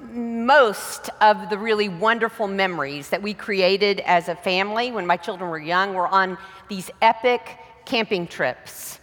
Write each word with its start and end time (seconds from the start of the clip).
most 0.00 1.10
of 1.20 1.50
the 1.50 1.58
really 1.58 1.88
wonderful 1.88 2.48
memories 2.48 3.08
that 3.10 3.22
we 3.22 3.34
created 3.34 4.00
as 4.00 4.28
a 4.28 4.34
family 4.34 4.90
when 4.92 5.06
my 5.06 5.16
children 5.16 5.50
were 5.50 5.58
young 5.58 5.94
were 5.94 6.08
on 6.08 6.38
these 6.68 6.90
epic 7.02 7.58
camping 7.84 8.26
trips. 8.26 8.98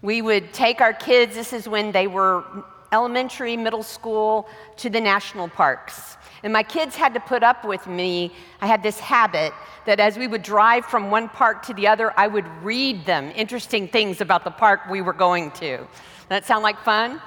We 0.00 0.22
would 0.22 0.52
take 0.52 0.80
our 0.80 0.92
kids, 0.92 1.34
this 1.34 1.52
is 1.52 1.68
when 1.68 1.92
they 1.92 2.06
were 2.06 2.44
elementary, 2.92 3.56
middle 3.56 3.82
school, 3.82 4.48
to 4.76 4.90
the 4.90 5.00
national 5.00 5.48
parks. 5.48 6.16
And 6.42 6.52
my 6.52 6.62
kids 6.62 6.96
had 6.96 7.14
to 7.14 7.20
put 7.20 7.42
up 7.42 7.64
with 7.64 7.86
me. 7.86 8.32
I 8.60 8.66
had 8.66 8.82
this 8.82 8.98
habit 8.98 9.52
that 9.86 10.00
as 10.00 10.18
we 10.18 10.26
would 10.26 10.42
drive 10.42 10.84
from 10.84 11.10
one 11.10 11.28
park 11.28 11.62
to 11.66 11.74
the 11.74 11.86
other, 11.86 12.12
I 12.18 12.26
would 12.26 12.46
read 12.62 13.06
them 13.06 13.32
interesting 13.34 13.88
things 13.88 14.20
about 14.20 14.44
the 14.44 14.50
park 14.50 14.88
we 14.90 15.02
were 15.02 15.12
going 15.12 15.52
to. 15.52 15.78
Does 15.78 15.88
That 16.28 16.44
sound 16.44 16.62
like 16.62 16.78
fun? 16.80 17.20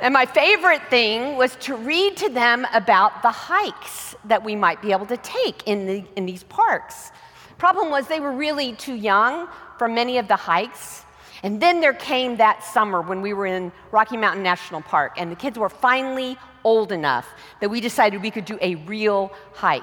And 0.00 0.14
my 0.14 0.26
favorite 0.26 0.82
thing 0.90 1.36
was 1.36 1.56
to 1.56 1.74
read 1.74 2.16
to 2.18 2.28
them 2.28 2.66
about 2.72 3.22
the 3.22 3.32
hikes 3.32 4.14
that 4.26 4.44
we 4.44 4.54
might 4.54 4.80
be 4.80 4.92
able 4.92 5.06
to 5.06 5.16
take 5.16 5.66
in, 5.66 5.86
the, 5.86 6.04
in 6.14 6.24
these 6.24 6.44
parks. 6.44 7.10
Problem 7.58 7.90
was, 7.90 8.06
they 8.06 8.20
were 8.20 8.30
really 8.30 8.74
too 8.74 8.94
young 8.94 9.48
for 9.76 9.88
many 9.88 10.18
of 10.18 10.28
the 10.28 10.36
hikes. 10.36 11.04
And 11.42 11.60
then 11.60 11.80
there 11.80 11.94
came 11.94 12.36
that 12.36 12.62
summer 12.62 13.00
when 13.00 13.22
we 13.22 13.32
were 13.32 13.46
in 13.46 13.72
Rocky 13.90 14.16
Mountain 14.16 14.42
National 14.42 14.80
Park, 14.80 15.14
and 15.16 15.32
the 15.32 15.36
kids 15.36 15.58
were 15.58 15.68
finally 15.68 16.36
old 16.62 16.92
enough 16.92 17.28
that 17.60 17.68
we 17.68 17.80
decided 17.80 18.22
we 18.22 18.30
could 18.30 18.44
do 18.44 18.58
a 18.60 18.76
real 18.76 19.32
hike. 19.54 19.82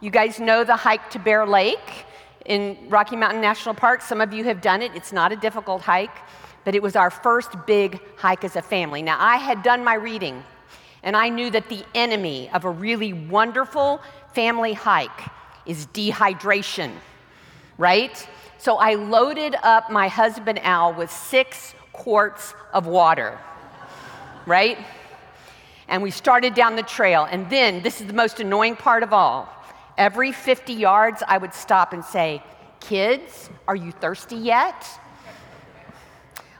You 0.00 0.10
guys 0.10 0.38
know 0.38 0.62
the 0.62 0.76
hike 0.76 1.10
to 1.10 1.18
Bear 1.18 1.44
Lake 1.44 2.06
in 2.46 2.76
Rocky 2.88 3.16
Mountain 3.16 3.40
National 3.40 3.74
Park. 3.74 4.00
Some 4.02 4.20
of 4.20 4.32
you 4.32 4.44
have 4.44 4.60
done 4.60 4.80
it, 4.80 4.92
it's 4.94 5.12
not 5.12 5.32
a 5.32 5.36
difficult 5.36 5.82
hike 5.82 6.16
but 6.64 6.74
it 6.74 6.82
was 6.82 6.96
our 6.96 7.10
first 7.10 7.50
big 7.66 8.00
hike 8.16 8.44
as 8.44 8.56
a 8.56 8.62
family. 8.62 9.02
Now, 9.02 9.16
I 9.18 9.36
had 9.36 9.62
done 9.62 9.84
my 9.84 9.94
reading, 9.94 10.42
and 11.02 11.16
I 11.16 11.28
knew 11.28 11.50
that 11.50 11.68
the 11.68 11.84
enemy 11.94 12.50
of 12.52 12.64
a 12.64 12.70
really 12.70 13.12
wonderful 13.12 14.00
family 14.34 14.72
hike 14.72 15.28
is 15.66 15.86
dehydration, 15.88 16.92
right? 17.78 18.28
So 18.58 18.76
I 18.76 18.94
loaded 18.94 19.56
up 19.62 19.90
my 19.90 20.08
husband 20.08 20.58
Al 20.60 20.92
with 20.92 21.10
six 21.10 21.74
quarts 21.92 22.54
of 22.72 22.86
water, 22.86 23.38
right? 24.46 24.78
And 25.88 26.02
we 26.02 26.10
started 26.10 26.54
down 26.54 26.76
the 26.76 26.82
trail. 26.82 27.26
And 27.30 27.48
then, 27.50 27.82
this 27.82 28.00
is 28.00 28.06
the 28.06 28.12
most 28.12 28.38
annoying 28.38 28.76
part 28.76 29.02
of 29.02 29.12
all. 29.12 29.48
Every 29.98 30.32
50 30.32 30.72
yards, 30.72 31.22
I 31.26 31.38
would 31.38 31.52
stop 31.52 31.92
and 31.92 32.04
say, 32.04 32.42
Kids, 32.80 33.50
are 33.68 33.76
you 33.76 33.92
thirsty 33.92 34.36
yet? 34.36 34.86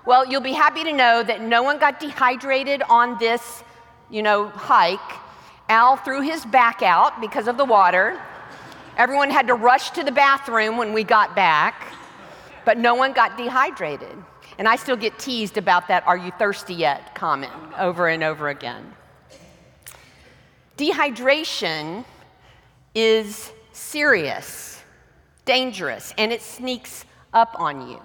Well, 0.07 0.27
you'll 0.27 0.41
be 0.41 0.53
happy 0.53 0.83
to 0.85 0.93
know 0.93 1.23
that 1.23 1.43
no 1.43 1.63
one 1.63 1.79
got 1.79 2.01
dehydrated 2.01 2.83
on 2.89 3.19
this, 3.19 3.63
you 4.09 4.23
know, 4.23 4.49
hike. 4.49 4.99
Al 5.69 5.97
threw 5.97 6.23
his 6.23 6.45
back 6.47 6.83
out 6.83 7.21
because 7.21 7.47
of 7.47 7.57
the 7.57 7.65
water. 7.65 8.21
Everyone 8.97 9.31
had 9.31 9.47
to 9.49 9.55
rush 9.55 9.91
to 9.91 10.03
the 10.03 10.11
bathroom 10.11 10.77
when 10.79 10.93
we 10.93 11.05
got 11.05 11.37
back, 11.37 11.93
but 12.65 12.79
no 12.79 12.95
one 12.95 13.13
got 13.13 13.37
dehydrated. 13.37 14.17
And 14.59 14.67
I 14.67 14.77
still 14.77 14.97
get 14.97 15.19
teased 15.19 15.59
about 15.59 15.89
that 15.89 16.07
are 16.07 16.17
you 16.17 16.31
thirsty 16.33 16.75
yet 16.75 17.15
comment 17.15 17.53
over 17.79 18.09
and 18.09 18.23
over 18.23 18.49
again. 18.49 18.95
Dehydration 20.77 22.05
is 22.95 23.53
serious, 23.73 24.83
dangerous, 25.45 26.15
and 26.17 26.33
it 26.33 26.41
sneaks 26.41 27.05
up 27.33 27.55
on 27.59 27.89
you. 27.89 28.01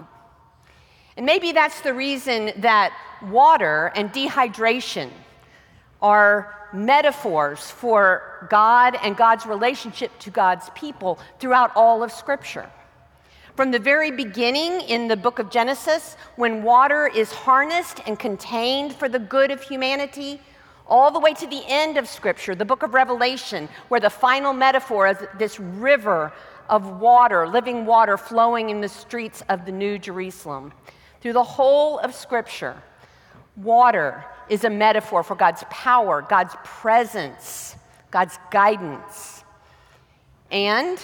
And 1.18 1.26
maybe 1.26 1.52
that's 1.52 1.82
the 1.82 1.94
reason 1.94 2.52
that 2.58 2.94
water 3.22 3.92
and 3.96 4.12
dehydration 4.12 5.10
are 6.02 6.54
metaphors 6.74 7.72
for 7.72 8.48
God 8.50 8.98
and 9.02 9.16
God's 9.16 9.46
relationship 9.46 10.12
to 10.20 10.30
God's 10.30 10.70
people 10.76 11.18
throughout 11.40 11.72
all 11.76 12.04
of 12.04 12.12
Scripture. 12.12 12.70
From 13.56 13.72
the 13.72 13.80
very 13.80 14.12
beginning 14.12 14.82
in 14.82 15.08
the 15.08 15.16
book 15.16 15.40
of 15.40 15.50
Genesis, 15.50 16.18
when 16.36 16.62
water 16.64 17.08
is 17.08 17.32
harnessed 17.32 18.02
and 18.06 18.20
contained 18.20 18.94
for 18.94 19.08
the 19.08 19.20
good 19.20 19.50
of 19.50 19.62
humanity, 19.62 20.42
all 20.88 21.10
the 21.10 21.20
way 21.20 21.34
to 21.34 21.48
the 21.48 21.64
end 21.66 21.98
of 21.98 22.08
Scripture, 22.10 22.54
the 22.54 22.66
book 22.66 22.84
of 22.84 22.94
Revelation, 22.94 23.70
where 23.88 24.02
the 24.02 24.10
final 24.10 24.52
metaphor 24.52 25.08
is 25.08 25.18
this 25.40 25.58
river 25.60 26.34
of 26.70 27.00
water, 27.00 27.48
living 27.48 27.86
water 27.86 28.18
flowing 28.18 28.70
in 28.70 28.82
the 28.82 28.90
streets 28.90 29.42
of 29.48 29.66
the 29.66 29.72
New 29.72 29.98
Jerusalem. 29.98 30.74
Through 31.26 31.34
the 31.34 31.44
whole 31.44 31.98
of 31.98 32.14
Scripture, 32.14 32.76
water 33.56 34.24
is 34.48 34.64
a 34.64 34.70
metaphor 34.70 35.24
for 35.24 35.34
God's 35.34 35.64
power, 35.72 36.22
God's 36.22 36.56
presence, 36.64 37.76
God's 38.12 38.38
guidance. 38.52 39.44
And 40.52 41.04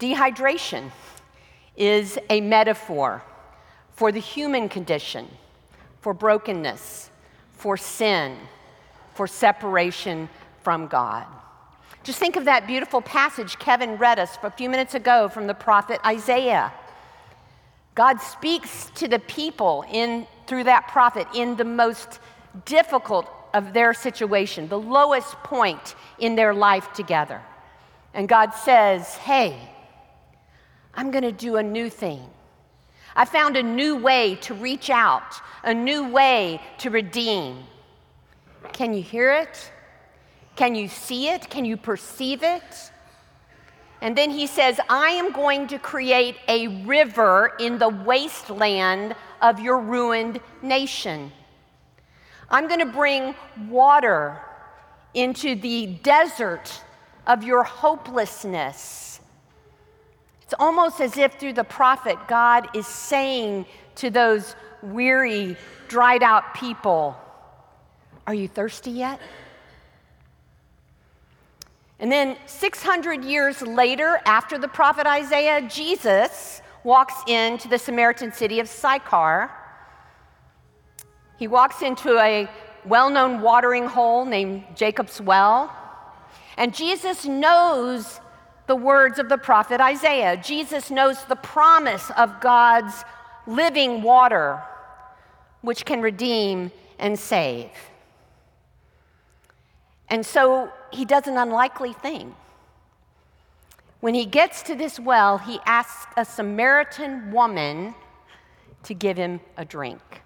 dehydration 0.00 0.90
is 1.76 2.18
a 2.30 2.40
metaphor 2.40 3.22
for 3.92 4.10
the 4.10 4.18
human 4.18 4.68
condition, 4.68 5.28
for 6.00 6.12
brokenness, 6.12 7.10
for 7.52 7.76
sin, 7.76 8.36
for 9.14 9.28
separation 9.28 10.28
from 10.64 10.88
God. 10.88 11.26
Just 12.02 12.18
think 12.18 12.34
of 12.34 12.46
that 12.46 12.66
beautiful 12.66 13.00
passage 13.00 13.56
Kevin 13.60 13.98
read 13.98 14.18
us 14.18 14.36
a 14.42 14.50
few 14.50 14.68
minutes 14.68 14.94
ago 14.94 15.28
from 15.28 15.46
the 15.46 15.54
prophet 15.54 16.00
Isaiah. 16.04 16.72
God 17.94 18.20
speaks 18.20 18.90
to 18.96 19.06
the 19.06 19.20
people 19.20 19.84
in, 19.90 20.26
through 20.46 20.64
that 20.64 20.88
prophet 20.88 21.28
in 21.34 21.56
the 21.56 21.64
most 21.64 22.18
difficult 22.64 23.30
of 23.52 23.72
their 23.72 23.94
situation, 23.94 24.68
the 24.68 24.78
lowest 24.78 25.32
point 25.44 25.94
in 26.18 26.34
their 26.34 26.52
life 26.52 26.92
together. 26.92 27.40
And 28.12 28.28
God 28.28 28.50
says, 28.50 29.14
Hey, 29.16 29.56
I'm 30.94 31.10
going 31.10 31.22
to 31.22 31.32
do 31.32 31.56
a 31.56 31.62
new 31.62 31.88
thing. 31.88 32.22
I 33.16 33.24
found 33.24 33.56
a 33.56 33.62
new 33.62 33.96
way 33.96 34.36
to 34.42 34.54
reach 34.54 34.90
out, 34.90 35.40
a 35.62 35.72
new 35.72 36.08
way 36.08 36.60
to 36.78 36.90
redeem. 36.90 37.64
Can 38.72 38.92
you 38.92 39.02
hear 39.02 39.32
it? 39.32 39.70
Can 40.56 40.74
you 40.74 40.88
see 40.88 41.28
it? 41.28 41.48
Can 41.48 41.64
you 41.64 41.76
perceive 41.76 42.42
it? 42.42 42.90
And 44.04 44.14
then 44.14 44.30
he 44.30 44.46
says, 44.46 44.78
I 44.90 45.12
am 45.12 45.32
going 45.32 45.66
to 45.68 45.78
create 45.78 46.36
a 46.46 46.68
river 46.84 47.54
in 47.58 47.78
the 47.78 47.88
wasteland 47.88 49.16
of 49.40 49.60
your 49.60 49.80
ruined 49.80 50.40
nation. 50.60 51.32
I'm 52.50 52.68
going 52.68 52.80
to 52.80 52.92
bring 52.92 53.34
water 53.66 54.38
into 55.14 55.54
the 55.54 55.86
desert 56.02 56.82
of 57.26 57.44
your 57.44 57.64
hopelessness. 57.64 59.20
It's 60.42 60.54
almost 60.58 61.00
as 61.00 61.16
if 61.16 61.40
through 61.40 61.54
the 61.54 61.64
prophet, 61.64 62.18
God 62.28 62.76
is 62.76 62.86
saying 62.86 63.64
to 63.94 64.10
those 64.10 64.54
weary, 64.82 65.56
dried 65.88 66.22
out 66.22 66.52
people, 66.52 67.16
Are 68.26 68.34
you 68.34 68.48
thirsty 68.48 68.90
yet? 68.90 69.18
And 72.00 72.10
then 72.10 72.36
600 72.46 73.24
years 73.24 73.62
later, 73.62 74.20
after 74.24 74.58
the 74.58 74.68
prophet 74.68 75.06
Isaiah, 75.06 75.66
Jesus 75.68 76.60
walks 76.82 77.14
into 77.26 77.68
the 77.68 77.78
Samaritan 77.78 78.32
city 78.32 78.60
of 78.60 78.68
Sychar. 78.68 79.50
He 81.38 81.48
walks 81.48 81.82
into 81.82 82.18
a 82.18 82.48
well 82.84 83.10
known 83.10 83.40
watering 83.40 83.86
hole 83.86 84.24
named 84.24 84.64
Jacob's 84.74 85.20
Well. 85.20 85.74
And 86.56 86.74
Jesus 86.74 87.24
knows 87.24 88.20
the 88.66 88.76
words 88.76 89.18
of 89.18 89.28
the 89.28 89.38
prophet 89.38 89.80
Isaiah. 89.80 90.36
Jesus 90.36 90.90
knows 90.90 91.24
the 91.24 91.36
promise 91.36 92.10
of 92.16 92.40
God's 92.40 93.04
living 93.46 94.02
water, 94.02 94.62
which 95.60 95.84
can 95.84 96.00
redeem 96.00 96.70
and 96.98 97.18
save. 97.18 97.70
And 100.08 100.24
so 100.24 100.70
he 100.94 101.04
does 101.04 101.26
an 101.26 101.36
unlikely 101.36 101.92
thing. 101.92 102.34
When 104.00 104.14
he 104.14 104.26
gets 104.26 104.62
to 104.64 104.74
this 104.74 105.00
well, 105.00 105.38
he 105.38 105.58
asks 105.64 106.12
a 106.16 106.24
Samaritan 106.24 107.32
woman 107.32 107.94
to 108.84 108.94
give 108.94 109.16
him 109.16 109.40
a 109.56 109.64
drink. 109.64 110.22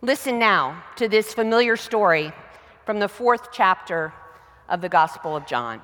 Listen 0.00 0.38
now 0.38 0.82
to 0.96 1.08
this 1.08 1.34
familiar 1.34 1.76
story 1.76 2.32
from 2.84 2.98
the 3.00 3.08
fourth 3.08 3.52
chapter 3.52 4.12
of 4.68 4.80
the 4.80 4.88
Gospel 4.88 5.36
of 5.36 5.46
John. 5.46 5.80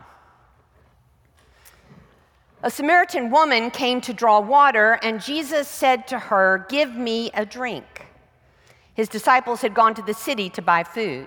A 2.62 2.70
Samaritan 2.70 3.30
woman 3.30 3.70
came 3.70 4.02
to 4.02 4.12
draw 4.12 4.40
water, 4.40 4.98
and 5.02 5.22
Jesus 5.22 5.66
said 5.68 6.06
to 6.08 6.18
her, 6.18 6.66
Give 6.68 6.94
me 6.94 7.30
a 7.32 7.46
drink. 7.46 8.06
His 8.94 9.08
disciples 9.08 9.62
had 9.62 9.72
gone 9.72 9.94
to 9.94 10.02
the 10.02 10.12
city 10.12 10.50
to 10.50 10.62
buy 10.62 10.84
food. 10.84 11.26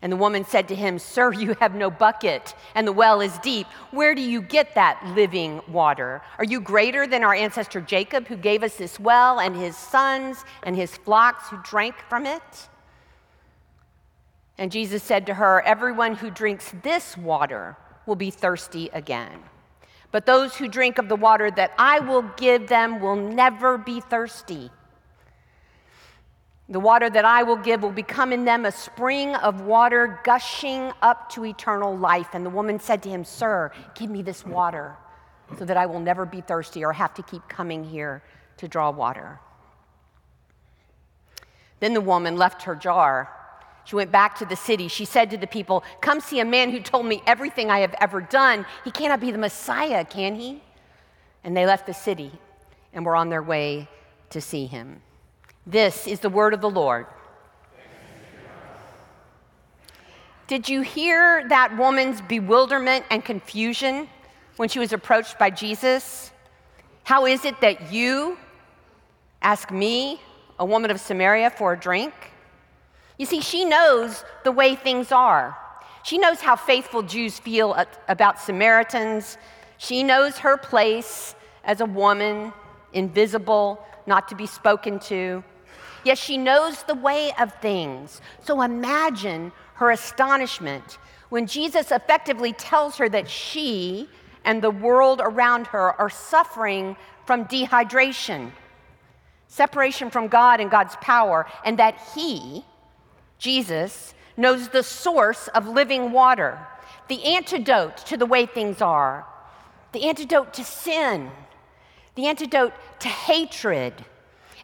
And 0.00 0.12
the 0.12 0.16
woman 0.16 0.44
said 0.44 0.68
to 0.68 0.74
him, 0.74 0.98
Sir, 0.98 1.32
you 1.34 1.54
have 1.54 1.74
no 1.74 1.90
bucket, 1.90 2.54
and 2.74 2.86
the 2.86 2.92
well 2.92 3.20
is 3.20 3.36
deep. 3.38 3.66
Where 3.90 4.14
do 4.14 4.22
you 4.22 4.40
get 4.40 4.74
that 4.74 5.04
living 5.14 5.60
water? 5.68 6.22
Are 6.38 6.44
you 6.44 6.60
greater 6.60 7.06
than 7.06 7.24
our 7.24 7.34
ancestor 7.34 7.80
Jacob, 7.80 8.26
who 8.26 8.36
gave 8.36 8.62
us 8.62 8.76
this 8.76 9.00
well, 9.00 9.40
and 9.40 9.56
his 9.56 9.76
sons 9.76 10.44
and 10.62 10.76
his 10.76 10.96
flocks 10.96 11.48
who 11.48 11.58
drank 11.62 11.96
from 12.08 12.26
it? 12.26 12.68
And 14.56 14.72
Jesus 14.72 15.02
said 15.02 15.26
to 15.26 15.34
her, 15.34 15.62
Everyone 15.62 16.14
who 16.16 16.30
drinks 16.30 16.72
this 16.82 17.16
water 17.16 17.76
will 18.06 18.16
be 18.16 18.30
thirsty 18.30 18.90
again. 18.92 19.38
But 20.10 20.26
those 20.26 20.56
who 20.56 20.68
drink 20.68 20.98
of 20.98 21.08
the 21.08 21.16
water 21.16 21.50
that 21.50 21.72
I 21.78 22.00
will 22.00 22.22
give 22.36 22.68
them 22.68 23.00
will 23.00 23.16
never 23.16 23.76
be 23.76 24.00
thirsty. 24.00 24.70
The 26.68 26.80
water 26.80 27.08
that 27.08 27.24
I 27.24 27.42
will 27.42 27.56
give 27.56 27.82
will 27.82 27.90
become 27.90 28.32
in 28.32 28.44
them 28.44 28.66
a 28.66 28.72
spring 28.72 29.34
of 29.36 29.62
water 29.62 30.20
gushing 30.22 30.92
up 31.00 31.30
to 31.30 31.46
eternal 31.46 31.96
life. 31.96 32.28
And 32.34 32.44
the 32.44 32.50
woman 32.50 32.78
said 32.78 33.02
to 33.04 33.08
him, 33.08 33.24
Sir, 33.24 33.72
give 33.94 34.10
me 34.10 34.20
this 34.20 34.44
water 34.44 34.96
so 35.58 35.64
that 35.64 35.78
I 35.78 35.86
will 35.86 36.00
never 36.00 36.26
be 36.26 36.42
thirsty 36.42 36.84
or 36.84 36.92
have 36.92 37.14
to 37.14 37.22
keep 37.22 37.48
coming 37.48 37.84
here 37.84 38.22
to 38.58 38.68
draw 38.68 38.90
water. 38.90 39.40
Then 41.80 41.94
the 41.94 42.02
woman 42.02 42.36
left 42.36 42.64
her 42.64 42.74
jar 42.74 43.30
she 43.88 43.96
went 43.96 44.12
back 44.12 44.36
to 44.40 44.44
the 44.44 44.54
city. 44.54 44.86
She 44.86 45.06
said 45.06 45.30
to 45.30 45.38
the 45.38 45.46
people, 45.46 45.82
Come 46.02 46.20
see 46.20 46.40
a 46.40 46.44
man 46.44 46.70
who 46.70 46.78
told 46.78 47.06
me 47.06 47.22
everything 47.26 47.70
I 47.70 47.78
have 47.78 47.94
ever 48.02 48.20
done. 48.20 48.66
He 48.84 48.90
cannot 48.90 49.18
be 49.18 49.30
the 49.30 49.38
Messiah, 49.38 50.04
can 50.04 50.34
he? 50.34 50.62
And 51.42 51.56
they 51.56 51.64
left 51.64 51.86
the 51.86 51.94
city 51.94 52.32
and 52.92 53.06
were 53.06 53.16
on 53.16 53.30
their 53.30 53.42
way 53.42 53.88
to 54.28 54.42
see 54.42 54.66
him. 54.66 55.00
This 55.70 56.06
is 56.06 56.20
the 56.20 56.30
word 56.30 56.54
of 56.54 56.62
the 56.62 56.70
Lord. 56.70 57.04
Did 60.46 60.66
you 60.66 60.80
hear 60.80 61.46
that 61.50 61.76
woman's 61.76 62.22
bewilderment 62.22 63.04
and 63.10 63.22
confusion 63.22 64.08
when 64.56 64.70
she 64.70 64.78
was 64.78 64.94
approached 64.94 65.38
by 65.38 65.50
Jesus? 65.50 66.30
How 67.04 67.26
is 67.26 67.44
it 67.44 67.60
that 67.60 67.92
you 67.92 68.38
ask 69.42 69.70
me, 69.70 70.22
a 70.58 70.64
woman 70.64 70.90
of 70.90 71.00
Samaria, 71.00 71.50
for 71.50 71.74
a 71.74 71.78
drink? 71.78 72.14
You 73.18 73.26
see, 73.26 73.42
she 73.42 73.66
knows 73.66 74.24
the 74.44 74.52
way 74.52 74.74
things 74.74 75.12
are. 75.12 75.54
She 76.02 76.16
knows 76.16 76.40
how 76.40 76.56
faithful 76.56 77.02
Jews 77.02 77.38
feel 77.38 77.76
about 78.08 78.40
Samaritans. 78.40 79.36
She 79.76 80.02
knows 80.02 80.38
her 80.38 80.56
place 80.56 81.34
as 81.62 81.82
a 81.82 81.86
woman, 81.86 82.54
invisible, 82.94 83.84
not 84.06 84.28
to 84.28 84.34
be 84.34 84.46
spoken 84.46 84.98
to. 85.00 85.44
Yes, 86.08 86.18
she 86.18 86.38
knows 86.38 86.84
the 86.84 86.94
way 86.94 87.32
of 87.38 87.52
things. 87.60 88.22
So 88.42 88.62
imagine 88.62 89.52
her 89.74 89.90
astonishment 89.90 90.96
when 91.28 91.46
Jesus 91.46 91.92
effectively 91.92 92.54
tells 92.54 92.96
her 92.96 93.10
that 93.10 93.28
she 93.28 94.08
and 94.42 94.62
the 94.62 94.70
world 94.70 95.20
around 95.22 95.66
her 95.66 95.92
are 96.00 96.08
suffering 96.08 96.96
from 97.26 97.44
dehydration, 97.44 98.52
separation 99.48 100.08
from 100.08 100.28
God 100.28 100.60
and 100.60 100.70
God's 100.70 100.96
power, 101.02 101.46
and 101.62 101.78
that 101.78 102.00
he, 102.14 102.64
Jesus 103.38 104.14
knows 104.34 104.70
the 104.70 104.82
source 104.82 105.48
of 105.48 105.68
living 105.68 106.12
water, 106.12 106.58
the 107.08 107.22
antidote 107.22 107.98
to 108.06 108.16
the 108.16 108.24
way 108.24 108.46
things 108.46 108.80
are, 108.80 109.26
the 109.92 110.04
antidote 110.08 110.54
to 110.54 110.64
sin, 110.64 111.30
the 112.14 112.24
antidote 112.28 112.72
to 113.00 113.08
hatred, 113.08 114.06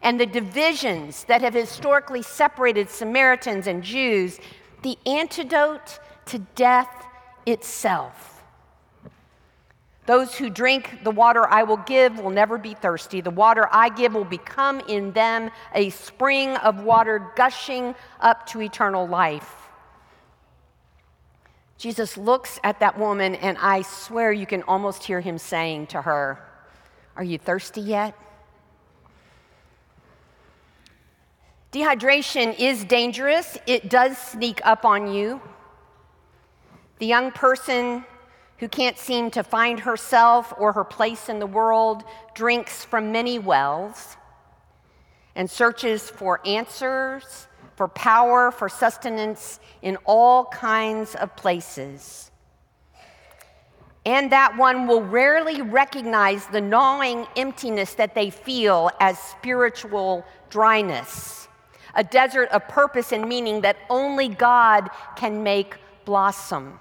and 0.05 0.19
the 0.19 0.25
divisions 0.27 1.23
that 1.23 1.41
have 1.41 1.55
historically 1.55 2.21
separated 2.21 2.91
Samaritans 2.91 3.65
and 3.65 3.83
Jews, 3.83 4.39
the 4.83 4.99
antidote 5.07 5.99
to 6.27 6.37
death 6.53 7.07
itself. 7.47 8.43
Those 10.05 10.35
who 10.35 10.51
drink 10.51 10.99
the 11.03 11.09
water 11.09 11.47
I 11.49 11.63
will 11.63 11.77
give 11.77 12.19
will 12.19 12.29
never 12.29 12.59
be 12.59 12.75
thirsty. 12.75 13.19
The 13.19 13.31
water 13.31 13.67
I 13.71 13.89
give 13.89 14.13
will 14.13 14.25
become 14.25 14.79
in 14.81 15.11
them 15.13 15.49
a 15.73 15.89
spring 15.89 16.55
of 16.57 16.83
water 16.83 17.31
gushing 17.35 17.95
up 18.19 18.45
to 18.49 18.61
eternal 18.61 19.07
life. 19.07 19.55
Jesus 21.79 22.15
looks 22.15 22.59
at 22.63 22.79
that 22.79 22.99
woman, 22.99 23.33
and 23.33 23.57
I 23.59 23.81
swear 23.81 24.31
you 24.31 24.45
can 24.45 24.61
almost 24.63 25.03
hear 25.03 25.19
him 25.19 25.39
saying 25.39 25.87
to 25.87 26.03
her, 26.03 26.37
Are 27.15 27.23
you 27.23 27.39
thirsty 27.39 27.81
yet? 27.81 28.15
Dehydration 31.75 32.57
is 32.57 32.85
dangerous, 32.85 33.57
it 33.67 33.89
does 33.89 34.17
sneak 34.17 34.61
up 34.63 34.85
on 34.85 35.13
you. 35.13 35.41
The 36.99 37.05
young 37.05 37.33
person 37.33 38.05
who 38.59 38.69
can't 38.69 38.97
seem 38.97 39.29
to 39.31 39.43
find 39.43 39.81
herself 39.81 40.53
or 40.57 40.71
her 40.71 40.85
place 40.85 41.27
in 41.27 41.39
the 41.39 41.45
world 41.45 42.05
drinks 42.33 42.85
from 42.85 43.11
many 43.11 43.39
wells 43.39 44.15
and 45.35 45.51
searches 45.51 46.09
for 46.09 46.39
answers, 46.47 47.47
for 47.75 47.89
power, 47.89 48.51
for 48.51 48.69
sustenance 48.69 49.59
in 49.81 49.97
all 50.05 50.45
kinds 50.45 51.13
of 51.15 51.35
places. 51.35 52.31
And 54.05 54.31
that 54.31 54.55
one 54.55 54.87
will 54.87 55.03
rarely 55.03 55.61
recognize 55.61 56.47
the 56.47 56.61
gnawing 56.61 57.27
emptiness 57.35 57.95
that 57.95 58.15
they 58.15 58.29
feel 58.29 58.91
as 59.01 59.19
spiritual 59.19 60.23
dryness, 60.49 61.49
a 61.95 62.03
desert 62.03 62.49
of 62.49 62.67
purpose 62.67 63.11
and 63.11 63.27
meaning 63.27 63.61
that 63.61 63.77
only 63.89 64.27
God 64.27 64.89
can 65.15 65.43
make 65.43 65.75
blossom. 66.03 66.79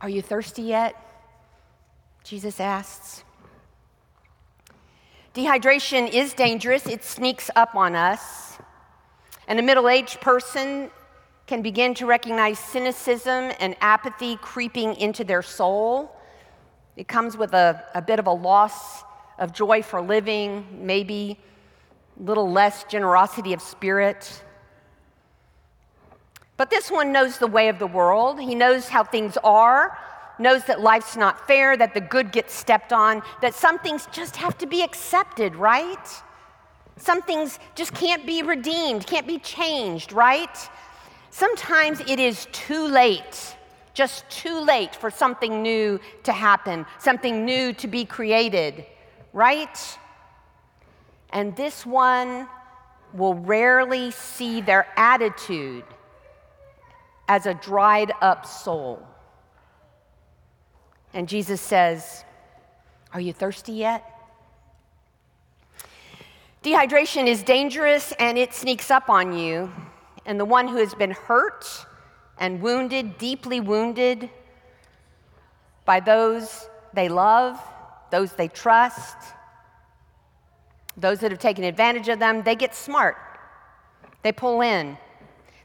Are 0.00 0.08
you 0.08 0.22
thirsty 0.22 0.62
yet? 0.62 0.94
Jesus 2.24 2.58
asks. 2.58 3.22
Dehydration 5.34 6.10
is 6.10 6.32
dangerous, 6.32 6.86
it 6.86 7.04
sneaks 7.04 7.50
up 7.54 7.74
on 7.74 7.94
us. 7.94 8.58
And 9.48 9.58
a 9.58 9.62
middle 9.62 9.88
aged 9.88 10.20
person 10.20 10.90
can 11.46 11.62
begin 11.62 11.94
to 11.94 12.06
recognize 12.06 12.58
cynicism 12.58 13.52
and 13.60 13.76
apathy 13.80 14.36
creeping 14.36 14.96
into 14.96 15.22
their 15.22 15.42
soul. 15.42 16.16
It 16.96 17.06
comes 17.06 17.36
with 17.36 17.52
a, 17.52 17.84
a 17.94 18.02
bit 18.02 18.18
of 18.18 18.26
a 18.26 18.32
loss 18.32 19.04
of 19.38 19.52
joy 19.52 19.82
for 19.82 20.00
living, 20.00 20.66
maybe 20.72 21.38
little 22.18 22.50
less 22.50 22.84
generosity 22.84 23.52
of 23.52 23.60
spirit. 23.60 24.42
But 26.56 26.70
this 26.70 26.90
one 26.90 27.12
knows 27.12 27.38
the 27.38 27.46
way 27.46 27.68
of 27.68 27.78
the 27.78 27.86
world. 27.86 28.40
He 28.40 28.54
knows 28.54 28.88
how 28.88 29.04
things 29.04 29.36
are, 29.44 29.98
knows 30.38 30.64
that 30.64 30.80
life's 30.80 31.16
not 31.16 31.46
fair, 31.46 31.76
that 31.76 31.94
the 31.94 32.00
good 32.00 32.32
gets 32.32 32.54
stepped 32.54 32.92
on, 32.92 33.22
that 33.42 33.54
some 33.54 33.78
things 33.78 34.08
just 34.12 34.36
have 34.36 34.56
to 34.58 34.66
be 34.66 34.82
accepted, 34.82 35.54
right? 35.54 36.22
Some 36.96 37.20
things 37.22 37.58
just 37.74 37.92
can't 37.92 38.26
be 38.26 38.42
redeemed, 38.42 39.06
can't 39.06 39.26
be 39.26 39.38
changed, 39.38 40.12
right? 40.12 40.56
Sometimes 41.30 42.00
it 42.00 42.18
is 42.18 42.46
too 42.52 42.86
late, 42.86 43.56
just 43.92 44.28
too 44.30 44.58
late 44.60 44.96
for 44.96 45.10
something 45.10 45.62
new 45.62 46.00
to 46.22 46.32
happen, 46.32 46.86
something 46.98 47.44
new 47.44 47.74
to 47.74 47.86
be 47.86 48.06
created, 48.06 48.86
right? 49.34 49.98
And 51.36 51.54
this 51.54 51.84
one 51.84 52.48
will 53.12 53.34
rarely 53.34 54.10
see 54.10 54.62
their 54.62 54.86
attitude 54.96 55.84
as 57.28 57.44
a 57.44 57.52
dried 57.52 58.10
up 58.22 58.46
soul. 58.46 59.06
And 61.12 61.28
Jesus 61.28 61.60
says, 61.60 62.24
Are 63.12 63.20
you 63.20 63.34
thirsty 63.34 63.72
yet? 63.72 64.02
Dehydration 66.64 67.26
is 67.26 67.42
dangerous 67.42 68.14
and 68.18 68.38
it 68.38 68.54
sneaks 68.54 68.90
up 68.90 69.10
on 69.10 69.36
you. 69.36 69.70
And 70.24 70.40
the 70.40 70.46
one 70.46 70.66
who 70.66 70.78
has 70.78 70.94
been 70.94 71.10
hurt 71.10 71.66
and 72.38 72.62
wounded, 72.62 73.18
deeply 73.18 73.60
wounded 73.60 74.30
by 75.84 76.00
those 76.00 76.70
they 76.94 77.10
love, 77.10 77.60
those 78.10 78.32
they 78.32 78.48
trust, 78.48 79.18
those 80.96 81.20
that 81.20 81.30
have 81.30 81.40
taken 81.40 81.64
advantage 81.64 82.08
of 82.08 82.18
them, 82.18 82.42
they 82.42 82.54
get 82.56 82.74
smart. 82.74 83.16
They 84.22 84.32
pull 84.32 84.60
in. 84.60 84.96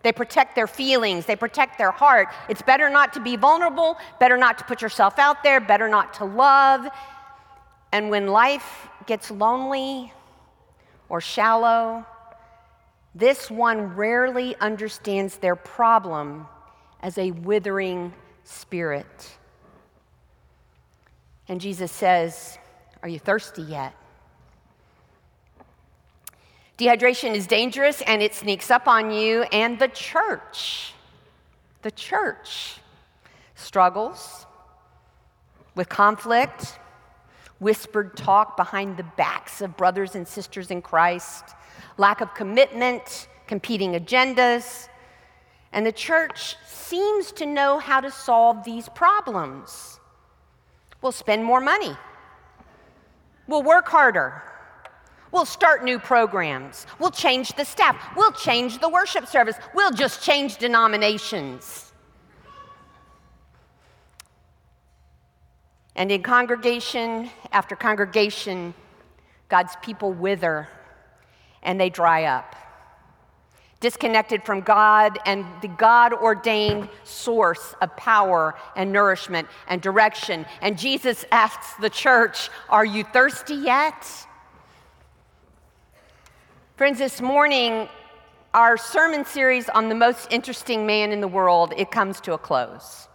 They 0.04 0.12
protect 0.12 0.56
their 0.56 0.68
feelings, 0.68 1.26
they 1.26 1.36
protect 1.36 1.78
their 1.78 1.92
heart. 1.92 2.30
It's 2.50 2.62
better 2.62 2.90
not 2.90 3.14
to 3.14 3.20
be 3.20 3.36
vulnerable, 3.36 3.98
better 4.20 4.36
not 4.38 4.58
to 4.58 4.64
put 4.64 4.82
yourself 4.82 5.20
out 5.20 5.44
there, 5.44 5.60
better 5.60 5.88
not 5.88 6.16
to 6.16 6.26
love. 6.26 6.88
And 7.92 8.10
when 8.10 8.28
life 8.28 8.88
gets 9.06 9.30
lonely 9.30 10.12
or 11.08 11.22
shallow, 11.22 12.06
this 13.14 13.52
one 13.52 13.96
rarely 13.96 14.56
understands 14.60 15.38
their 15.38 15.56
problem 15.56 16.48
as 17.02 17.18
a 17.18 17.32
withering 17.32 18.14
spirit. 18.44 19.38
And 21.48 21.60
Jesus 21.60 21.92
says, 21.92 22.58
Are 23.04 23.10
you 23.10 23.20
thirsty 23.20 23.62
yet? 23.62 23.94
Dehydration 26.82 27.36
is 27.36 27.46
dangerous 27.46 28.02
and 28.08 28.24
it 28.24 28.34
sneaks 28.34 28.72
up 28.72 28.88
on 28.88 29.12
you, 29.12 29.44
and 29.52 29.78
the 29.78 29.90
church, 29.90 30.96
the 31.84 31.92
church 31.92 32.78
struggles 33.54 34.48
with 35.76 35.88
conflict, 35.90 36.80
whispered 37.60 38.18
talk 38.18 38.58
behind 38.58 38.98
the 38.98 39.04
backs 39.16 39.62
of 39.62 39.78
brothers 39.78 40.16
and 40.16 40.28
sisters 40.28 40.72
in 40.72 40.82
Christ, 40.82 41.54
lack 41.98 42.20
of 42.20 42.34
commitment, 42.34 43.28
competing 43.46 43.94
agendas. 43.94 44.90
And 45.74 45.86
the 45.86 45.92
church 45.92 46.56
seems 46.66 47.32
to 47.34 47.46
know 47.46 47.78
how 47.78 48.02
to 48.02 48.10
solve 48.10 48.64
these 48.64 48.90
problems. 48.90 50.00
We'll 51.04 51.12
spend 51.12 51.46
more 51.46 51.62
money. 51.62 51.96
We'll 53.46 53.62
work 53.62 53.88
harder. 53.88 54.42
We'll 55.32 55.46
start 55.46 55.84
new 55.84 55.98
programs. 55.98 56.86
We'll 57.00 57.12
change 57.12 57.54
the 57.54 57.64
staff. 57.64 57.96
We'll 58.18 58.34
change 58.34 58.80
the 58.80 58.90
worship 58.90 59.28
service. 59.28 59.56
We'll 59.74 59.92
just 59.92 60.22
change 60.22 60.58
denominations. 60.58 61.94
And 65.96 66.12
in 66.12 66.24
congregation 66.24 67.30
after 67.52 67.76
congregation, 67.76 68.74
God's 69.50 69.76
people 69.82 70.14
wither 70.14 70.68
and 71.64 71.80
they 71.80 71.90
dry 71.90 72.26
up, 72.26 72.56
disconnected 73.80 74.44
from 74.44 74.62
God 74.62 75.18
and 75.26 75.46
the 75.62 75.68
God 75.68 76.14
ordained 76.14 76.90
source 77.04 77.76
of 77.82 77.96
power 77.98 78.56
and 78.76 78.92
nourishment 78.92 79.48
and 79.68 79.82
direction. 79.82 80.46
And 80.62 80.78
Jesus 80.78 81.24
asks 81.32 81.74
the 81.76 81.90
church, 81.90 82.50
Are 82.70 82.86
you 82.86 83.04
thirsty 83.04 83.56
yet? 83.56 84.28
Friends, 86.82 86.98
this 86.98 87.22
morning, 87.22 87.88
our 88.56 88.76
sermon 88.76 89.24
series 89.24 89.70
on 89.70 89.88
the 89.88 89.94
most 89.94 90.28
interesting 90.32 90.88
man 90.88 91.12
in 91.12 91.22
the 91.22 91.28
world, 91.28 91.76
it 91.78 91.92
comes 91.92 92.20
to 92.22 92.34
a 92.34 92.40
close. 92.40 93.08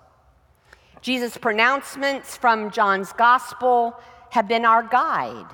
Jesus' 1.00 1.36
pronouncements 1.36 2.36
from 2.36 2.70
John's 2.70 3.12
gospel 3.14 3.98
have 4.30 4.46
been 4.46 4.64
our 4.64 4.84
guide. 4.84 5.48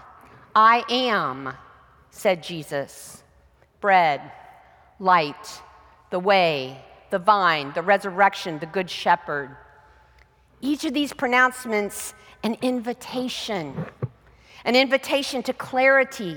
I 0.54 0.85
am, 0.90 1.54
said 2.11 2.42
Jesus, 2.42 3.25
bread, 3.81 4.21
light, 5.00 5.62
the 6.11 6.21
way, 6.21 6.85
the 7.09 7.19
vine, 7.19 7.73
the 7.73 7.81
resurrection, 7.81 8.59
the 8.59 8.66
good 8.66 8.90
shepherd. 8.90 9.57
Each 10.61 10.85
of 10.85 10.92
these 10.92 11.14
pronouncements, 11.14 12.12
an 12.42 12.59
invitation, 12.61 13.87
an 14.66 14.76
invitation 14.76 15.42
to 15.45 15.54
clarity, 15.54 16.37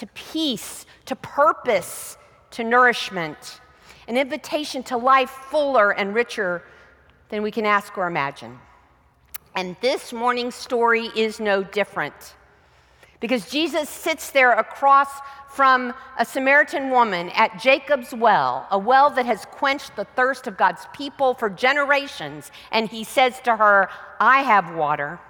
to 0.00 0.06
peace, 0.08 0.86
to 1.04 1.14
purpose, 1.14 2.16
to 2.50 2.64
nourishment, 2.64 3.60
an 4.08 4.16
invitation 4.16 4.82
to 4.82 4.96
life 4.96 5.28
fuller 5.28 5.90
and 5.90 6.14
richer 6.14 6.62
than 7.28 7.42
we 7.42 7.50
can 7.50 7.66
ask 7.66 7.98
or 7.98 8.06
imagine. 8.06 8.58
And 9.54 9.76
this 9.82 10.10
morning's 10.10 10.54
story 10.54 11.10
is 11.14 11.38
no 11.38 11.62
different. 11.62 12.34
Because 13.20 13.50
Jesus 13.50 13.90
sits 13.90 14.30
there 14.30 14.52
across 14.52 15.10
from 15.50 15.92
a 16.18 16.24
Samaritan 16.24 16.88
woman 16.88 17.28
at 17.34 17.60
Jacob's 17.60 18.14
well, 18.14 18.66
a 18.70 18.78
well 18.78 19.10
that 19.10 19.26
has 19.26 19.44
quenched 19.44 19.96
the 19.96 20.06
thirst 20.16 20.46
of 20.46 20.56
God's 20.56 20.86
people 20.94 21.34
for 21.34 21.50
generations. 21.50 22.50
And 22.72 22.88
he 22.88 23.04
says 23.04 23.38
to 23.40 23.56
her, 23.56 23.90
I 24.18 24.40
have 24.40 24.74
water 24.74 25.20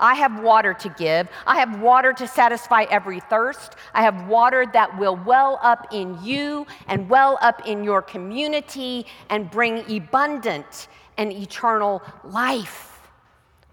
I 0.00 0.14
have 0.14 0.42
water 0.42 0.74
to 0.74 0.88
give. 0.88 1.28
I 1.46 1.58
have 1.58 1.80
water 1.80 2.12
to 2.14 2.26
satisfy 2.26 2.86
every 2.90 3.20
thirst. 3.20 3.76
I 3.94 4.02
have 4.02 4.26
water 4.26 4.66
that 4.72 4.98
will 4.98 5.16
well 5.16 5.60
up 5.62 5.88
in 5.92 6.18
you 6.22 6.66
and 6.88 7.08
well 7.08 7.38
up 7.40 7.66
in 7.66 7.84
your 7.84 8.02
community 8.02 9.06
and 9.28 9.50
bring 9.50 9.88
abundant 9.94 10.88
and 11.18 11.32
eternal 11.32 12.02
life. 12.24 13.08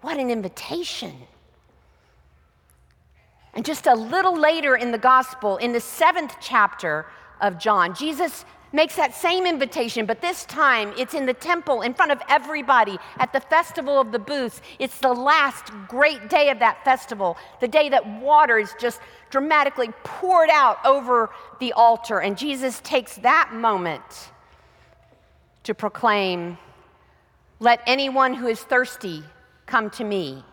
What 0.02 0.18
an 0.18 0.30
invitation. 0.30 1.14
And 3.54 3.64
just 3.64 3.86
a 3.86 3.94
little 3.94 4.38
later 4.38 4.76
in 4.76 4.92
the 4.92 4.98
gospel, 4.98 5.56
in 5.56 5.72
the 5.72 5.80
seventh 5.80 6.36
chapter 6.40 7.06
of 7.40 7.58
John, 7.58 7.94
Jesus 7.94 8.44
makes 8.72 8.96
that 8.96 9.14
same 9.14 9.46
invitation, 9.46 10.06
but 10.06 10.20
this 10.20 10.44
time 10.44 10.92
it's 10.96 11.14
in 11.14 11.26
the 11.26 11.34
temple 11.34 11.82
in 11.82 11.94
front 11.94 12.12
of 12.12 12.20
everybody 12.28 12.98
at 13.18 13.32
the 13.32 13.40
festival 13.40 14.00
of 14.00 14.12
the 14.12 14.18
booths. 14.18 14.60
It's 14.78 14.98
the 14.98 15.12
last 15.12 15.72
great 15.88 16.28
day 16.28 16.50
of 16.50 16.58
that 16.58 16.84
festival, 16.84 17.36
the 17.60 17.68
day 17.68 17.88
that 17.88 18.06
water 18.20 18.58
is 18.58 18.74
just 18.78 19.00
dramatically 19.30 19.88
poured 20.04 20.50
out 20.50 20.78
over 20.84 21.30
the 21.60 21.72
altar. 21.72 22.20
And 22.20 22.36
Jesus 22.36 22.80
takes 22.80 23.16
that 23.16 23.50
moment 23.52 24.30
to 25.64 25.74
proclaim, 25.74 26.58
Let 27.60 27.82
anyone 27.86 28.34
who 28.34 28.46
is 28.46 28.60
thirsty 28.60 29.22
come 29.66 29.90
to 29.90 30.04
me, 30.04 30.44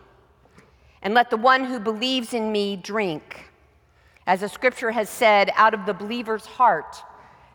and 1.01 1.13
let 1.13 1.29
the 1.29 1.37
one 1.37 1.63
who 1.63 1.79
believes 1.79 2.33
in 2.33 2.51
me 2.51 2.75
drink. 2.75 3.51
As 4.27 4.41
the 4.41 4.49
scripture 4.49 4.91
has 4.91 5.07
said, 5.07 5.51
out 5.55 5.73
of 5.73 5.85
the 5.85 5.93
believer's 5.93 6.45
heart, 6.45 6.95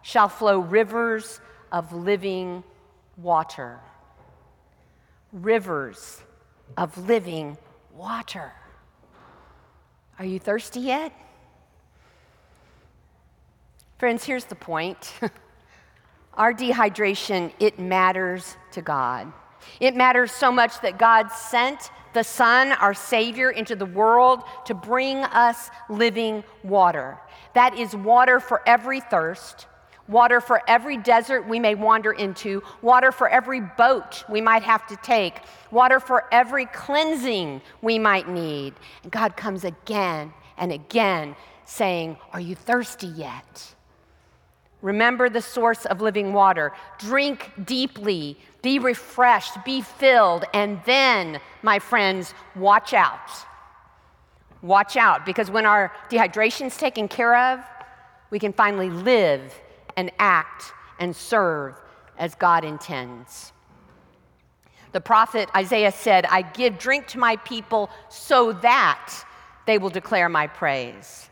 shall 0.03 0.29
flow 0.29 0.59
rivers 0.59 1.41
of 1.73 1.93
living 1.93 2.65
water. 3.17 3.81
Rivers 5.33 6.23
of 6.77 6.97
living 6.99 7.57
water. 7.95 8.53
Are 10.19 10.25
you 10.25 10.39
thirsty 10.39 10.81
yet? 10.81 11.13
Friends, 13.99 14.25
here's 14.25 14.47
the 14.47 14.55
point. 14.55 15.13
Our 16.35 16.55
dehydration, 16.55 17.53
it 17.59 17.79
matters 17.79 18.57
to 18.73 18.83
God. 18.83 19.33
It 19.79 19.95
matters 19.95 20.33
so 20.33 20.51
much 20.51 20.81
that 20.81 20.99
God 20.99 21.31
sent 21.31 21.91
the 22.13 22.25
Son, 22.25 22.73
our 22.73 22.95
Savior, 22.95 23.51
into 23.51 23.77
the 23.77 23.87
world 23.87 24.43
to 24.65 24.75
bring 24.75 25.19
us 25.19 25.71
living 25.89 26.43
water. 26.63 27.19
That 27.55 27.79
is 27.79 27.95
water 27.95 28.41
for 28.41 28.63
every 28.67 29.01
thirst, 29.01 29.67
water 30.11 30.41
for 30.41 30.61
every 30.69 30.97
desert 30.97 31.49
we 31.49 31.61
may 31.61 31.75
wander 31.75 32.13
into, 32.13 32.63
water 32.83 33.13
for 33.13 33.29
every 33.29 33.61
boat 33.61 34.25
we 34.29 34.41
might 34.41 34.63
have 34.63 34.87
to 34.89 34.97
take, 34.97 35.41
water 35.71 36.01
for 36.01 36.27
every 36.33 36.67
cleansing 36.67 37.63
we 37.81 37.99
might 37.99 38.29
need. 38.29 38.75
And 39.03 39.13
God 39.13 39.37
comes 39.37 39.65
again 39.65 40.33
and 40.59 40.73
again 40.73 41.37
saying, 41.65 42.19
Are 42.33 42.41
you 42.41 42.55
thirsty 42.55 43.07
yet? 43.07 43.75
Remember 44.83 45.29
the 45.29 45.43
source 45.43 45.85
of 45.87 46.01
living 46.01 46.33
water. 46.33 46.73
Drink 46.99 47.53
deeply, 47.65 48.39
be 48.63 48.79
refreshed, 48.79 49.63
be 49.65 49.83
filled, 49.83 50.45
and 50.55 50.81
then, 50.87 51.39
my 51.63 51.79
friends, 51.79 52.35
watch 52.57 52.95
out. 52.95 53.31
Watch 54.63 54.97
out, 54.97 55.25
because 55.25 55.51
when 55.51 55.67
our 55.67 55.93
dehydration 56.11 56.67
is 56.67 56.77
taken 56.77 57.09
care 57.09 57.37
of, 57.37 57.61
we 58.31 58.39
can 58.39 58.53
finally 58.53 58.91
live 58.91 59.55
and 60.01 60.11
act 60.19 60.73
and 60.99 61.15
serve 61.15 61.79
as 62.19 62.35
God 62.35 62.65
intends. 62.65 63.53
The 64.93 65.01
prophet 65.01 65.51
Isaiah 65.55 65.93
said, 65.93 66.25
I 66.25 66.41
give 66.41 66.79
drink 66.79 67.07
to 67.09 67.19
my 67.19 67.37
people 67.37 67.91
so 68.09 68.53
that 68.55 69.13
they 69.67 69.77
will 69.77 69.91
declare 69.91 70.31
my 70.31 70.47
praise. 70.47 71.29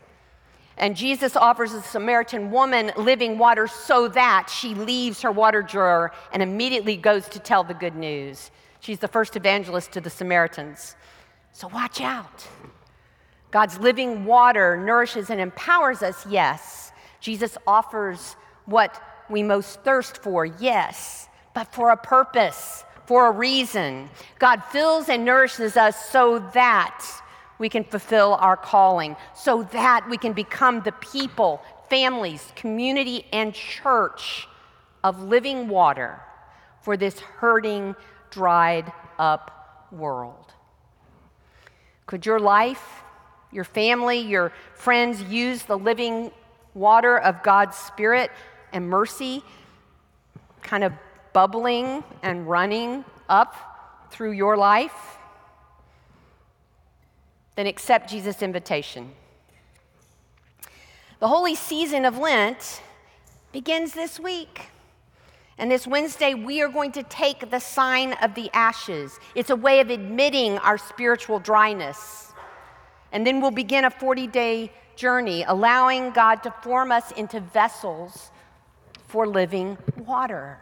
And 0.77 0.95
Jesus 0.95 1.35
offers 1.35 1.73
a 1.73 1.81
Samaritan 1.81 2.51
woman 2.51 2.91
living 2.95 3.39
water 3.39 3.67
so 3.67 4.07
that 4.09 4.49
she 4.49 4.75
leaves 4.75 5.21
her 5.23 5.31
water 5.31 5.63
drawer 5.63 6.13
and 6.31 6.43
immediately 6.43 6.95
goes 6.95 7.27
to 7.29 7.39
tell 7.39 7.63
the 7.63 7.73
good 7.73 7.95
news. 7.95 8.51
She's 8.79 8.99
the 8.99 9.07
first 9.07 9.35
evangelist 9.35 9.91
to 9.93 9.99
the 9.99 10.11
Samaritans. 10.11 10.95
So 11.53 11.67
watch 11.69 11.99
out. 12.01 12.47
God's 13.49 13.79
living 13.79 14.25
water 14.25 14.77
nourishes 14.77 15.31
and 15.31 15.41
empowers 15.41 16.03
us, 16.03 16.23
yes. 16.27 16.91
Jesus 17.19 17.57
offers 17.67 18.35
what 18.69 19.01
we 19.29 19.43
most 19.43 19.81
thirst 19.81 20.17
for, 20.17 20.45
yes, 20.45 21.27
but 21.53 21.73
for 21.73 21.91
a 21.91 21.97
purpose, 21.97 22.83
for 23.05 23.27
a 23.27 23.31
reason. 23.31 24.09
God 24.37 24.63
fills 24.71 25.09
and 25.09 25.25
nourishes 25.25 25.77
us 25.77 26.09
so 26.09 26.39
that 26.53 27.05
we 27.57 27.69
can 27.69 27.83
fulfill 27.83 28.35
our 28.35 28.55
calling, 28.55 29.15
so 29.35 29.63
that 29.63 30.07
we 30.09 30.17
can 30.17 30.33
become 30.33 30.81
the 30.81 30.93
people, 30.93 31.61
families, 31.89 32.51
community, 32.55 33.25
and 33.33 33.53
church 33.53 34.47
of 35.03 35.23
living 35.23 35.67
water 35.67 36.21
for 36.81 36.95
this 36.95 37.19
hurting, 37.19 37.95
dried 38.29 38.91
up 39.17 39.87
world. 39.91 40.53
Could 42.05 42.25
your 42.25 42.39
life, 42.39 43.03
your 43.51 43.63
family, 43.63 44.19
your 44.19 44.51
friends 44.75 45.21
use 45.23 45.63
the 45.63 45.77
living 45.77 46.31
water 46.73 47.17
of 47.17 47.43
God's 47.43 47.75
Spirit 47.75 48.31
and 48.73 48.89
mercy 48.89 49.43
kind 50.61 50.83
of 50.83 50.93
bubbling 51.33 52.03
and 52.21 52.49
running 52.49 53.05
up 53.27 54.07
through 54.11 54.31
your 54.31 54.57
life, 54.57 55.17
then 57.55 57.67
accept 57.67 58.09
Jesus' 58.09 58.41
invitation. 58.41 59.11
The 61.19 61.27
holy 61.27 61.55
season 61.55 62.05
of 62.05 62.17
Lent 62.17 62.81
begins 63.51 63.93
this 63.93 64.19
week. 64.19 64.67
And 65.57 65.69
this 65.69 65.85
Wednesday, 65.85 66.33
we 66.33 66.61
are 66.61 66.69
going 66.69 66.93
to 66.93 67.03
take 67.03 67.49
the 67.51 67.59
sign 67.59 68.13
of 68.13 68.33
the 68.33 68.49
ashes. 68.53 69.19
It's 69.35 69.49
a 69.49 69.55
way 69.55 69.81
of 69.81 69.89
admitting 69.89 70.57
our 70.59 70.77
spiritual 70.77 71.39
dryness. 71.39 72.31
And 73.11 73.27
then 73.27 73.41
we'll 73.41 73.51
begin 73.51 73.83
a 73.83 73.89
40 73.89 74.27
day 74.27 74.71
journey, 74.95 75.43
allowing 75.47 76.11
God 76.11 76.43
to 76.43 76.51
form 76.61 76.91
us 76.91 77.11
into 77.11 77.41
vessels 77.41 78.31
for 79.09 79.27
living 79.27 79.77
water. 80.05 80.59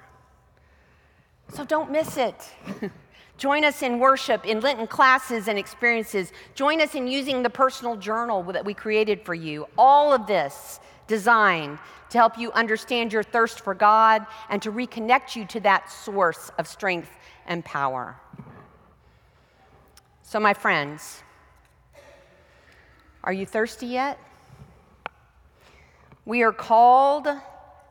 So 1.54 1.66
don't 1.66 1.92
miss 1.92 2.18
it. 2.18 2.36
Join 3.38 3.64
us 3.64 3.84
in 3.84 4.00
worship, 4.00 4.46
in 4.46 4.62
Lenten 4.62 4.88
classes 4.88 5.48
and 5.48 5.60
experiences. 5.60 6.32
Join 6.56 6.82
us 6.82 6.96
in 6.96 7.08
using 7.08 7.44
the 7.44 7.50
personal 7.50 7.96
journal 7.98 8.42
that 8.44 8.66
we 8.66 8.74
created 8.74 9.22
for 9.22 9.36
you. 9.36 9.68
All 9.78 10.14
of 10.14 10.26
this 10.26 10.80
designed 11.08 11.78
to 12.10 12.18
help 12.18 12.38
you 12.38 12.52
understand 12.54 13.14
your 13.14 13.22
thirst 13.22 13.60
for 13.62 13.76
God 13.76 14.26
and 14.50 14.62
to 14.62 14.72
reconnect 14.72 15.36
you 15.36 15.46
to 15.48 15.60
that 15.60 15.92
source 15.92 16.50
of 16.58 16.68
strength 16.68 17.12
and 17.46 17.64
power. 17.64 18.16
So, 20.24 20.40
my 20.40 20.54
friends, 20.54 21.22
are 23.24 23.34
you 23.34 23.46
thirsty 23.46 23.88
yet? 23.88 24.18
We 26.26 26.44
are 26.44 26.54
called 26.54 27.28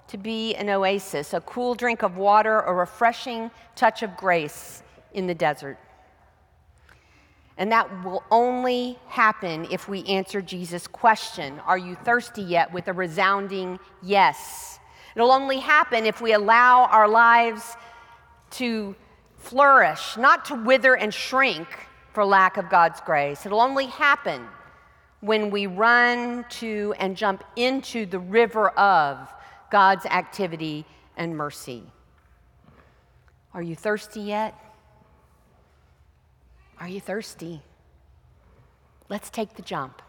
to 0.08 0.16
be 0.16 0.54
an 0.54 0.68
oasis, 0.70 1.34
a 1.34 1.40
cool 1.40 1.74
drink 1.74 2.02
of 2.02 2.16
water, 2.16 2.60
a 2.60 2.72
refreshing 2.72 3.50
touch 3.74 4.02
of 4.02 4.16
grace 4.16 4.82
in 5.12 5.26
the 5.26 5.34
desert. 5.34 5.78
And 7.58 7.72
that 7.72 8.04
will 8.04 8.22
only 8.30 8.98
happen 9.08 9.66
if 9.70 9.88
we 9.88 10.04
answer 10.04 10.42
Jesus' 10.42 10.86
question 10.86 11.58
Are 11.60 11.78
you 11.78 11.94
thirsty 11.94 12.42
yet? 12.42 12.72
with 12.72 12.88
a 12.88 12.92
resounding 12.92 13.78
yes. 14.02 14.78
It'll 15.14 15.32
only 15.32 15.58
happen 15.58 16.04
if 16.04 16.20
we 16.20 16.34
allow 16.34 16.84
our 16.84 17.08
lives 17.08 17.76
to 18.52 18.94
flourish, 19.38 20.16
not 20.18 20.44
to 20.46 20.54
wither 20.54 20.94
and 20.94 21.12
shrink 21.12 21.66
for 22.12 22.24
lack 22.24 22.58
of 22.58 22.68
God's 22.68 23.00
grace. 23.00 23.46
It'll 23.46 23.60
only 23.60 23.86
happen 23.86 24.46
when 25.20 25.50
we 25.50 25.66
run 25.66 26.44
to 26.48 26.94
and 26.98 27.16
jump 27.16 27.42
into 27.56 28.04
the 28.04 28.18
river 28.18 28.68
of 28.70 29.32
God's 29.70 30.06
activity 30.06 30.84
and 31.16 31.36
mercy. 31.36 31.82
Are 33.54 33.62
you 33.62 33.74
thirsty 33.74 34.20
yet? 34.20 34.54
Are 36.78 36.88
you 36.88 37.00
thirsty? 37.00 37.62
Let's 39.08 39.30
take 39.30 39.54
the 39.54 39.62
jump. 39.62 40.02